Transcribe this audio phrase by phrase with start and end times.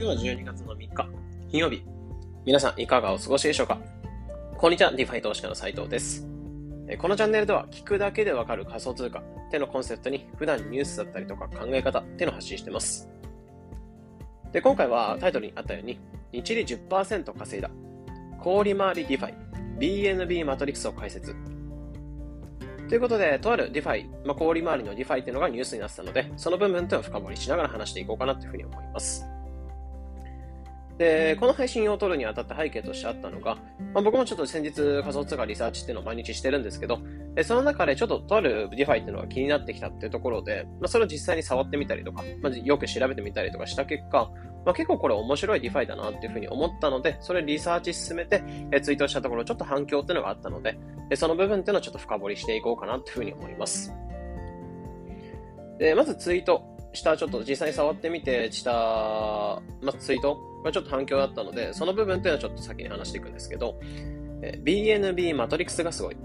[0.00, 1.08] 日は12月の3日、
[1.50, 1.82] 金曜日。
[2.46, 3.78] 皆さん、いかがお過ごしでしょうか？
[4.56, 6.26] こんにちは、DeFi 投資家の斉藤です。
[6.98, 13.10] このチャンネルでは、聞くだけでわかる仮想通貨ってのコンセプトに、普段ニュースだったりとか考え方ってのを発信してます。
[14.52, 16.00] で、今回はタイトルにあったように、
[16.32, 17.70] 日利10%稼いだ、
[18.38, 19.34] 氷回り DeFi、
[19.78, 21.36] BNB マトリックスを解説
[22.88, 29.26] ということで、とある DeFi、まあ、氷回りの DeFi っていうのがニュースになってたので、その部分というのを深掘りしながら話していこうかなというふうに思います。
[31.00, 33.56] で、この配信を撮るにあたって背景としてあったのが、
[33.94, 37.00] まあ、僕もちょっと先日仮想通貨リサーチっていうのを毎日してるんですけど、
[37.42, 44.30] その中でちょっととある DeFi っていうのが気になってきたっていうところで、まあ、それを実際に触ってみたりとか、まあ、よく調べてみたりとかした結果、
[44.66, 50.78] まあ、結構これ面白い DeFi だなっていうふうに思ったので、それリサーチ進めて、えツイートしたところちょっと反響っていうのがあったので、
[51.08, 53.90] えその部分っていうのをちょっと深掘りしていこうかなっていうふうに思います。
[55.78, 56.62] で、まずツイート
[56.92, 58.72] したちょっと実際に触ってみてした、
[59.80, 63.78] まあ、ツイートがちょっと反響だったので、その部分っていうのはちょっと先に話していくんですけど、
[64.42, 66.16] え BNB マトリックスがすごい。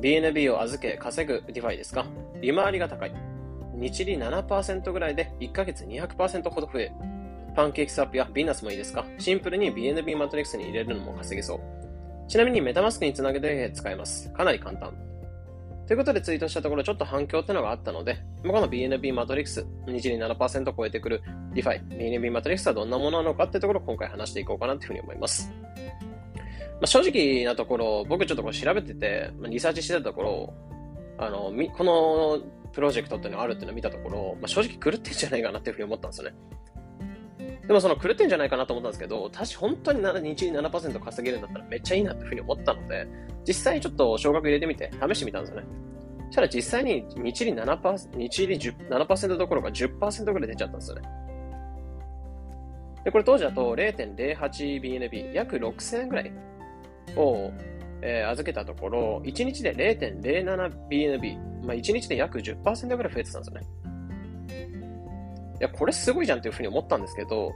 [0.00, 2.06] BNB を預け稼ぐ DeFi ですか？
[2.40, 3.12] 利回りが高い。
[3.74, 6.92] 日利7%ぐらいで1ヶ月200%ほど増え、
[7.54, 9.04] パンケーキスワップやビーナスもいいですか？
[9.18, 11.60] シンプルに BNB マトリックスに入れるのも稼げそう。
[12.28, 14.30] ちなみにメタマスクにつなげて使えます。
[14.32, 14.92] かなり簡単。
[15.88, 21.22] ということでツイートしたところちょっと反響ってのがあったので、この BNB マトリックス、日に7%超えてくる
[21.54, 25.50] DeFi、BNB マトリックスはどんなものなのかってところを今回話していこうかなというふうに思います。
[25.56, 30.54] まあ、正直なところ、僕ちょっとこれ調べてて、リサーチしてたところ、
[31.16, 32.38] あの、この
[32.74, 36.36] プロジェクトっていうのがあるっていうのを見たところ、まあ、正直狂ってんじゃないかなっていうふうに思ったんですよね。
[37.68, 40.00] でもその狂ってんじゃないかなと思ったんですけど、確か本当に
[40.34, 43.06] 日に7%稼げるんだったらめっちゃいいなっていうふうに思ったので、
[43.46, 45.66] 実際にちょっと少額入れてみて試してみたんですよね。
[46.28, 51.08] そしたら実際に日利7%、日利7%どころか10%ぐらい出ちゃったんですよね。
[53.04, 56.32] で、これ当時だと 0.08BNB、約6000円ぐらい
[57.16, 57.50] を、
[58.00, 63.66] えー、預けたところ、1日で 0.07BNB、まあ1日で約10%ぐらい増えてたんですよね。
[65.60, 67.52] いや、これすごいじゃんっていうふうに思ったんですけど、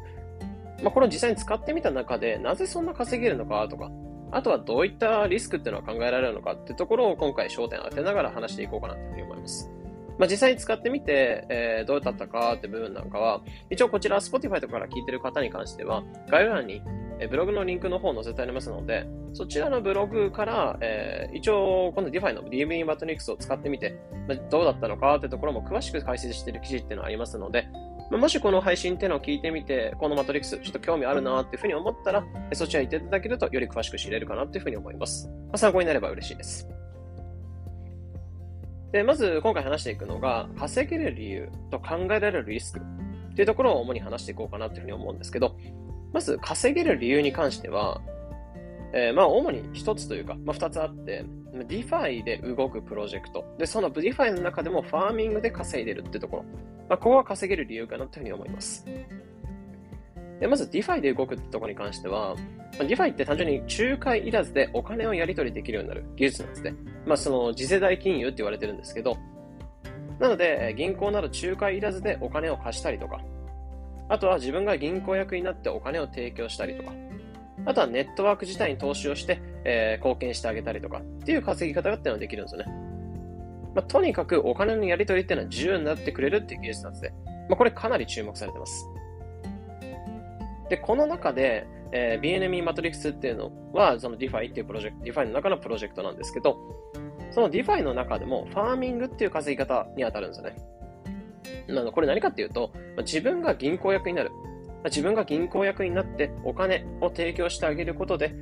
[0.82, 3.90] まあ、これを実際に使ってみた中で、なぜそんな稼げるのかとか、
[4.32, 9.70] あとはどういったリスクっていうのは考えられるのかっていうところを今回焦点を当てながら話していこうかなというふうに思います。
[10.18, 16.82] まあ、実際に使ってみて、えー、どうだったかって部分なんかは、一応こちら Spotify とかから聞いてる方に関しては、概要欄に
[17.28, 23.98] ブログのリンクの方を載せてありますので、そちらのブログから、えー、一応、この DeFi の DME バトニックスを使ってみて、
[24.50, 27.69] どうだったのかってところも詳しく解説している記事っていうのがありますので、
[28.18, 35.28] もしこの配信っていうのを聞いてみて、このマトリックスちょっと興味あるなっていうふうに思ったら、そちらに行っていただけるとより詳しく知れるかなっていうふうに思います。
[35.28, 36.68] まあ、参考になれば嬉しいです。
[38.92, 45.56] で、まず今回話していくのが、稼げる理由と考えられるリスクっていうところを主に話していこうかなっていうふうに思うんですけど、
[46.12, 48.02] まず稼げる理由に関しては、
[48.92, 53.44] えー、まあ、主に一つというか、まあ、二つあって、DeFi で動くプロジェクト。
[53.58, 56.44] で、その DeFi の中でもファーミングで稼いでるってところ。
[56.88, 58.86] まあ、ここは稼げる理由かなというふうに思います。
[60.40, 62.34] でまず DeFi で動くってところに関しては、
[62.78, 66.74] まあ、DeFi って単純に仲介いらずでお金をやり取りできるようになる技術なんですね。
[67.06, 69.16] まあ、その次世代金融って言われてるんですけど、
[70.19, 73.20] なので、銀行など仲介いらずでお金を貸したりとか、
[74.08, 76.92] あとは自分が銀行役になってお金を提供したりとか、
[77.64, 82.66] あとはネットワーク自体に投資をして、えー、貢献してあげたりとかっていう稼ぎ方がっていうのはできるんですよね。
[83.74, 87.14] まあ、とにかくお金のやり取りっていうのは自由になってくれるっていう技術なんですね。
[87.48, 88.86] まあ、これかなり注目されてます。
[90.68, 96.58] で、この中で、えー、BNME マトリックスっていうのは、その DeFi っていうプロジェクト、DeFi の中のプロジェクトなんですけど、
[97.30, 100.56] その DeFi の中でもファーミングっていう稼ぎ方に当たるんですよね。
[101.68, 104.30] なのこれ何かっていうと、まあ、自分が銀行役になる。
[104.84, 108.34] 自分が銀行役になってお金を提供してあげることで、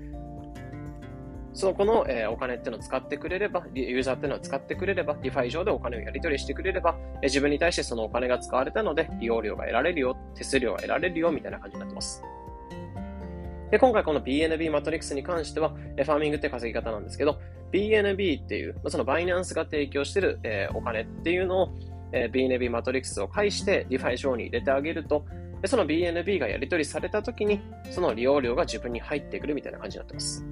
[1.53, 12.22] そのこの、え、お金っていうのを使ってくれれば、ユーザーっていうのを使ってくれれば、 DeFi 上でお金をやり取りしてくれれば、え、自分に対してそのお金が使われたので、利用料が得られるよ、手数料が得られるよ、みたいな感じになってます。
[13.71, 17.41] で、今回この BNB マトリックスに関しては、ファーミングって稼ぎ方なんですけど、
[17.72, 21.69] BNB っていう、その Binance が提供してる、え、お金っていうのを、
[22.13, 25.25] え、BNB マトリックスを介して DeFi 上に入れてあげると、
[25.62, 27.60] でその BNB がやり取りされたときに、
[27.91, 30.45] その利用料が自分に入ってくるみたいな感じになってます。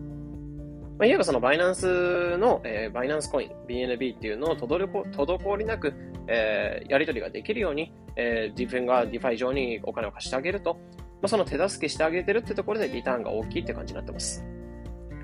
[0.99, 5.94] まあ、いわばその Binance の、えー、 Binance コイン、BNB っていうのを滞りなく、
[6.26, 14.44] えー、やり取りができるように、えー、自分が DeFi 上にお金を貸してあげると、まあ、その手助けしてあげてるってところでリターンが大きいって感じになってます。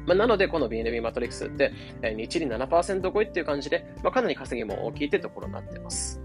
[0.07, 1.73] まあ、なので、この BNB マトリックスって、
[2.03, 6.21] えー、日利7%超えっていう感じで、まあ、かなり稼ぎも大きいってところになってます。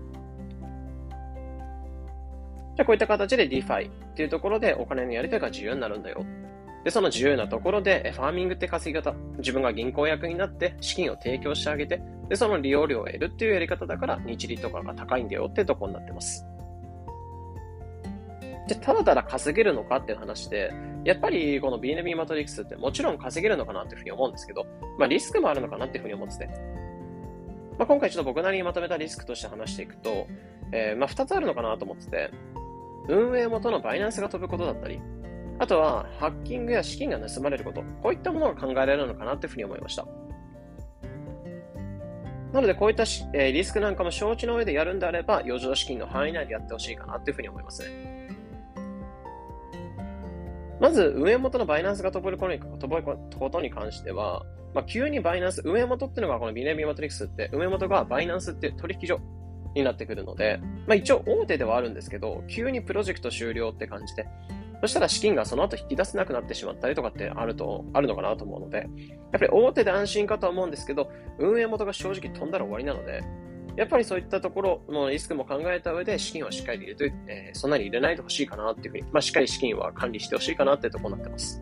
[2.79, 6.25] じゃこういった形で DeFi っていうところでお金のやり取りが自由になるんだよ。
[6.85, 16.45] で、その自由なところで、ファーミングって稼ぎ方、自分が銀行役になって資金を提供してあげて、で、その利用料を得るっていうやり方だから、日利とかが高いんだよってとこになってます。
[18.69, 20.71] で、ただただ稼げるのかっていう話で、
[21.03, 24.65] やっぱりこの BNB マトリックスってもちろん稼げるのかなっていうふうに思うんですけど、
[24.97, 26.49] まあリスクもあるのかなっていうふうに思ってて。
[27.77, 30.27] まあ今回ちょっと僕なりにまとめたリスクとして話していくと、
[30.73, 32.31] えー、まあ二つあるのかなと思ってて、
[33.07, 35.01] 運営元のバイナンスが飛ぶことだったり、
[35.59, 40.05] あとは、ハッキングや資金が盗まれること、こういったものが考えられるのかなというふうに思いました。
[42.53, 43.03] なので、こういった
[43.33, 48.29] えリスクなんかも承知の上でやるんであれば、余剰資金の範囲内でやってほしいかなというふうに思いますね。
[50.79, 59.19] まず、運営元のバイナンスが飛ぶことに関しては、まあ、急にバイナンス、運営元っていうのがこのビネビマトリックスって、運営元がバイナンスっていう取引所
[59.75, 64.27] になってくるので、まあ、一応大手ではあるんですけど、急にプロジェクト終了って感じで、
[64.81, 68.87] そしたら資金がその後引き出せなくなってしまったりとかってあると、あるのかなと思うので、やっ
[69.31, 73.23] ぱり大手で安心かとは思うんですけど、運営元が正直飛んだら終わりなので、
[73.75, 81.61] やっぱりそういったところのリスクも考えた上で資金はしっかり入れといて、えー、そんなに入れないでほしいかなっていうふうに、まあ、しっかり資金は管理してほしいかなっていうところになってます。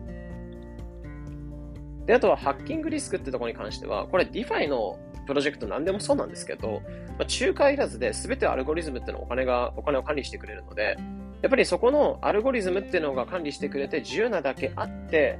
[2.06, 6.80] で、あとはハッキングリスクってところに関しては、これ DeFi のプロジェクト何でもそうなんですけど、
[7.18, 10.96] まあ、仲介いらずで全てアルゴリズムっていうのはお金が、お金を管理してくれるので、
[11.42, 15.38] やっぱりそこのアルゴリズムっていうのが管理してくれて自由なだけあって、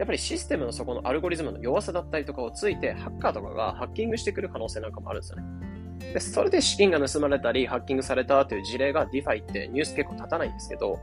[0.00, 5.44] やっぱりシステムのそこのアルゴリズムの弱さだったりとかをついて、ハッカーとかがハッキングしてくる可能性なんかもあるんですよね。
[6.14, 10.98] で、それで資金が盗まれたり、ハッキングされたという事例が DeFi ってニュース結構立たないんですけど、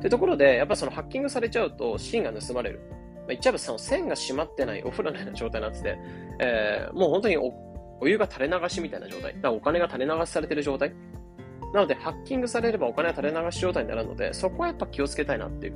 [0.00, 2.80] というところで、やっぱそのハッキングされちゃうと資金が盗まれる。
[3.22, 5.98] まあ、言っちゃえばその線が閉まってないお風呂のような状態になってて、
[6.40, 7.52] えー、もう本当にお
[8.00, 9.34] お湯が垂れ流しみたいな状態。
[9.34, 10.92] だからお金が垂れ流しされてる状態。
[11.72, 15.74] なので、ハッキングされればお金は垂れ流し状態になるので、そこはやっぱ気をつけたいなっていう。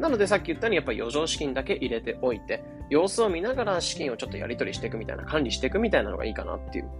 [0.00, 6.90] なので、さっき言ったように、やっぱり余剰資金だけ入れておいて、様子を見ながら資金をちょっとやり取りしていくみたいな、管理していくみたいなのがいいかなっていう。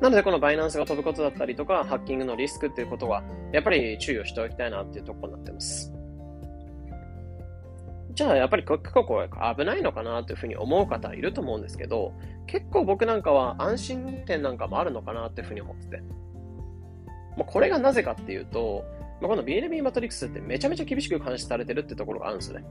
[0.00, 3.22] なので、このバイナンスが飛ぶことだったりとか、ハッキングのリスクっていうことは、
[3.52, 5.91] やっぱり注意をしておきたいなっていうところになってます。
[8.14, 9.26] じゃあやっぱり結構
[9.56, 12.12] 危ないのかなというふうに思う方いると思うんですけど、
[12.46, 16.02] 結構僕なんかは安心点なんかもあるのかなっていうふうに思ってて。
[17.36, 18.84] もうこれがなぜかっていうと、
[19.20, 22.64] まあ、この BNB マトリックスってめちゃめちゃ厳しく監視されてるってところがあるんですね。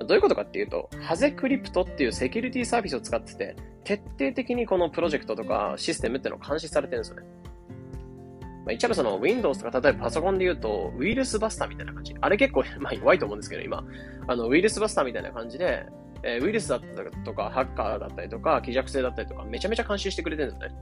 [0.00, 7.26] どういうことかっていうと、ハゼクリプトっていうセキュリティサービスを使ってて、徹底的にこのプロジェクトとかシステムっていうのを監視されてるんですよね。
[8.68, 12.14] まあ、一応その Windows とか例えばパソコンで言うと、ウイルスバスターみたいな感じ。
[12.20, 13.82] あれ結構、 まあ、弱いと思うんですけど、今。
[14.26, 15.86] あの、ウイルスバスターみたいな感じで、
[16.22, 20.76] えー、ウイルスだったりとか、ハッカーだったりとか、希弱性だったりとか、めちゃめちゃ監視してくれてるんですね。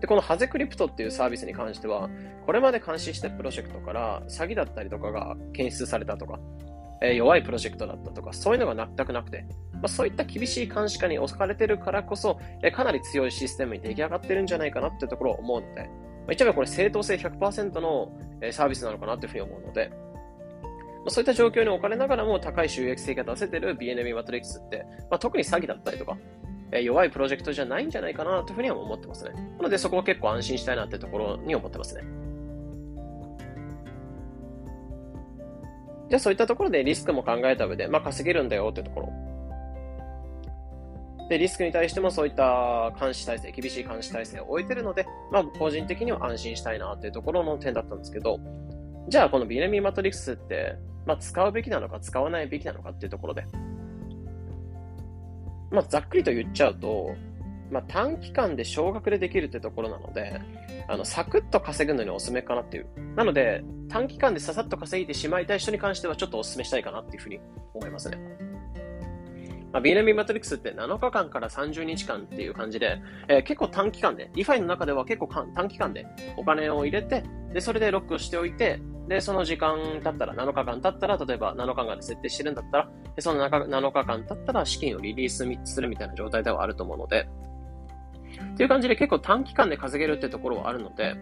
[0.00, 2.08] で、このハゼクリプトっていうサービスに関しては、
[2.46, 6.38] これまで監視したプロジェクトから詐欺だったりとかが検出されたとか、
[7.02, 15.90] えー、弱いプロジェクトだったとか、そういうのが全くなくて、まあ、そういった厳しい監視下に置かれてるからこそ、えー、かなり強いシステムに出来上がってるんじゃないかなってところを思うので、
[16.24, 18.12] まあ、一応これ正当性100%の
[18.50, 19.90] サービスなのかなというふうに思うので、
[21.04, 26.16] まあ、そういった状況に置かれながらも高い収益性が出せてる BNB マトリックスって、まあ、特に詐欺だったりとか、
[26.72, 29.32] えー、弱いプロジェクトじゃないんじゃないかなというふうには思ってますね。
[29.58, 32.02] なのでそこは結構安心したいなってところに思ってますね。
[36.08, 39.12] じゃあそういったところでリスクも考えた上で、まあ、稼げるんだよってところ。
[41.28, 48.38] で、リスクに対してもそういった監視体制、厳しい監視体制を置いてるので、まあ、個人的には安心したいなっていうところの点だったんですけど、
[49.08, 50.76] じゃあこのビネミーマトリックスって、
[51.06, 53.46] まあ、使うべきなのか使わないべきなのかっていうところで。
[55.70, 57.14] まあ、ざっくりと言っちゃうと、
[57.70, 60.40] まあ、短期間で少額でできるってところなので、
[60.86, 62.86] あの、サクッと稼ぐのにおすすめかなっていう。
[63.16, 67.40] なので、短期間でささっと稼いでしまいたい人に関してはちょっとお勧めしたいかなっていうふうに
[67.74, 68.18] 思いますね。
[69.74, 87.28] まあ、BNB マトリックスって7日間から30日間っていう感じで、えー、結構短期間で、DeFi の中では結構短期間でお金を入れて、で、それでロックしておいて、で、その時間経ったら、7日間経ったら、例えば7日間で設定してるんだったら、でその7日間経ったら資金をリリースするみたいな状態ではあると思うので、
[88.54, 91.16] っていう感じで結構短期間で稼げるってところはあるので、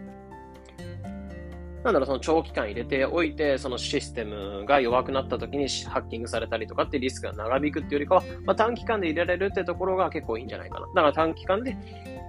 [1.83, 10.87] なんだろう、その長期間入れておいて、そのシステムが弱くなった時にハッキングされたりとかってリスクが長引くっていうよりかは、まあ、短期間で入れられるってところが結構いいんじゃないかな。
[10.87, 11.77] だから短期間で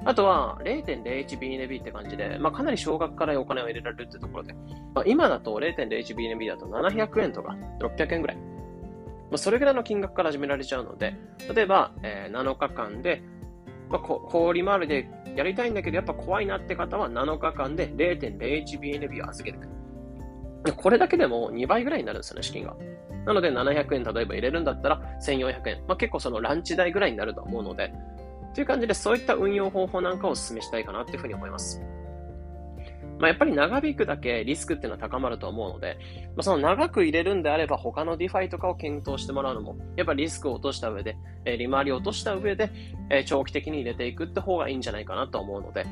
[0.04, 4.52] あとは 0.01BNB って感じで、まあ、かなり少額からお金を入れられるってところで、
[4.94, 8.36] まあ、今だと 0.01BNB だと700円とか600円ぐらい。
[8.36, 11.16] まあ、それぐらいの金額から始められちゃうので、
[11.54, 13.22] 例えば、えー、7日間で
[13.88, 20.72] まあ、氷回りでやりたいんだけど、やっぱ怖いなって方は7日間で 0.01BNB を預けてくる。
[20.72, 22.74] これだけでも2倍ぐらいになるんですよね、資金が。
[23.26, 25.84] なので700円例えば入れるんだったら1400円。
[25.86, 27.92] まあ、結構そのランチ代ぐらいになると思うので、
[28.54, 31.82] という感じでそういった運用方法なんかをお勧めしたいかなっていうふうに思います。
[33.18, 35.98] まあ、やっぱり長引くだけリスクっていうのは高まると思うので、
[36.36, 42.70] まあ、その長く入れるんであれば他の DeFi とかを検討してもらうのも、やっぱりリスクを落とした上で、え利回りを落とした上で、
[43.10, 45.84] え長期的に入れていくって方がいいんじゃないかなと思うので、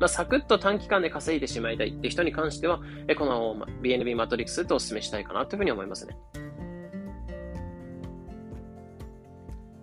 [0.00, 6.16] まあ、サクッと短期間で稼いでしまいたいって人に関しては、えこの BNB マトリックスってお勧めしたいかなというふうに思いますね。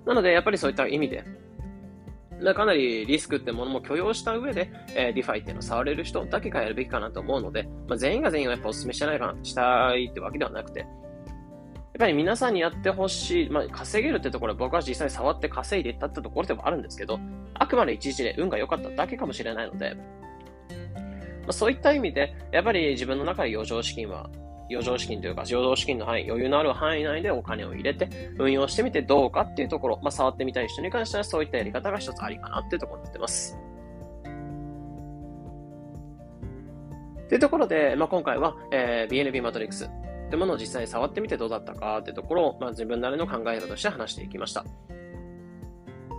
[0.05, 1.23] なので、やっぱりそういった意味で、
[2.55, 10.87] かなりリスクってものも許容した上で、えー、 DeFi っていうのを触れる人だけがやるべきかなと思うので、まあ、全員が全員をやっぱお勧めしてないかな、したいってわけではなくて、やっ
[11.99, 17.19] ぱり皆さんにやってほしい、まあ、稼げるってところは僕は実際触って稼いでいったってところでもあるんですけど、
[17.53, 24.29] あくまで一時で運が良かっただけかもしれないので、まあ、そういった意味で、やっぱり自分の中で余剰資金は
[24.71, 33.57] 余剰資金というか、余剰資金の範囲、余裕のある範囲内でお金を入れて、運用してみてどうかっていうところ、まあ、触ってみたい人に関してはそういったやり方が一つありかなっていうところになってます。
[37.29, 39.89] というところで、まあ、今回は、えー、BNB マトリックス
[40.29, 44.65] というものを実際に触ってみてどうだったかっていうところを、まあ、自分なりの考え方として話していきました。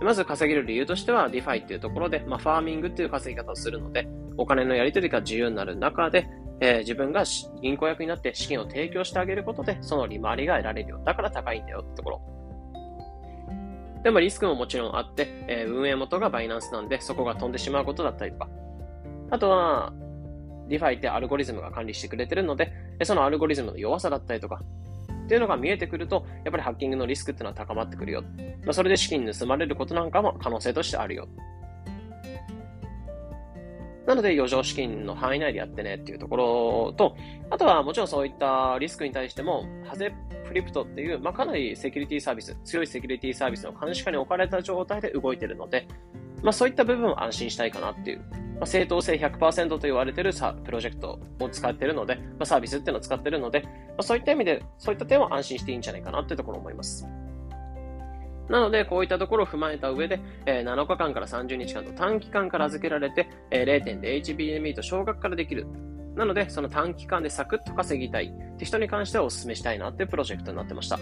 [0.01, 4.07] まず稼げる理由としては DeFi っていうところで、まあ、ファーミングっていう稼ぎ方をするので、
[4.37, 6.27] お金のやり取りが自由になる中で、
[6.65, 7.25] えー、自分が
[7.61, 11.01] 銀行役になって資金を提供してあげることで、その利回りが得られるよ。
[11.03, 12.21] だから高いんだよってところ。
[14.01, 18.49] でもリスクももちろんあって、えー、運営元が Binance なんで、そこが飛んでしまうことだったりとか。
[19.29, 19.91] あとは、
[20.69, 22.71] DeFi ってアルゴリズムが管理してくれてるので、
[23.03, 24.61] そのアルゴリズムの弱さだったりとか、
[25.25, 28.23] っていうのが見えてくると、やっぱりハッキングのリスクっていうのは高まってくるよ。
[28.63, 31.27] まあ、それで資金盗まれることなんかも可能性としてあるよ。
[34.05, 37.15] なので、余剰資金の範囲内でやってねっていうところと、
[37.49, 45.87] あとはもちろんそういったリスクに対しても、ハゼフリプトっていう、まあ、かなりセキュリティサービス、強いセキュリティサービスの監視下に置かれた状態で動いているので、
[46.41, 50.33] まあ、そういった部分を安心したいかなっていう、まあ、正当性100%と言われている
[50.65, 53.63] プロジェクトを使っているので、ま、サービスっていうのを使っているので、
[53.97, 57.07] ま、そういった意味で、そういった点は安心していいんじゃないかなっていうところを思います。
[58.49, 65.65] なので、こういったところを踏まえた上で、えー、7日間から30日間と短期間から預けられて、えー、0.0HBME と少額からできる。
[66.15, 70.99] なので、その短期間でサクッと稼ぎたいって人に関してはお勧めしたいなっていうプロジェクトになってました。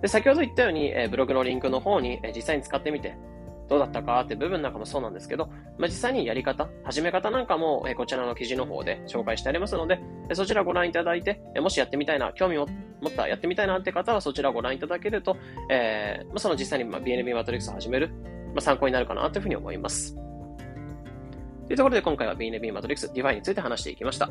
[0.00, 3.14] で先ほど言ったように、えー、ブログのリンクの方に、え実際に使ってみて、
[3.68, 5.46] どうだったかって部分なんかもそうなんですけど、
[5.78, 12.66] まあ、実際にやり方、始め方なんかも、えこちらの記事の方で紹介してありますので、えそちらご覧いただいて、えもしやってみたいな、興味を
[13.00, 15.36] 持った、やってみたいなって方はそちらご覧いただけると、
[15.70, 20.14] えー、まあ、その実際にま BNB マトリックスを始める、まあ、参考になるかなというふうに思います。
[21.66, 24.30] というところで今回は BNB マトリックス DeFi について話していきました。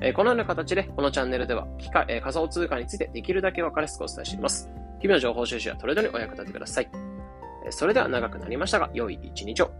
[0.00, 4.70] え、このような形でこのチャンネルでは機械、え、仮想通貨についてできるだけ分かりやすくお伝えしています。
[5.00, 7.09] 日々の情報収集やトレードにお役立てください。
[7.68, 9.70] それでは長くなりましたが、良い一日を。